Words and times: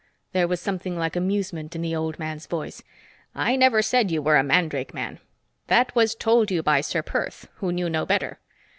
There 0.31 0.47
was 0.47 0.59
something 0.59 0.97
like 0.97 1.15
amusement 1.15 1.75
in 1.75 1.83
the 1.83 1.95
old 1.95 2.17
man's 2.17 2.47
voice. 2.47 2.81
"I 3.35 3.55
never 3.55 3.83
said 3.83 4.09
you 4.09 4.19
were 4.19 4.35
a 4.35 4.41
mandrake 4.43 4.95
man. 4.95 5.19
That 5.67 5.93
was 5.95 6.15
told 6.15 6.49
you 6.49 6.63
by 6.63 6.81
Ser 6.81 7.03
Perth 7.03 7.47
who 7.57 7.71
knew 7.71 7.87
no 7.87 8.03
better. 8.07 8.39